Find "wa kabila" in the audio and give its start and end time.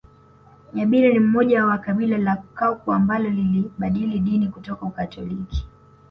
1.65-2.17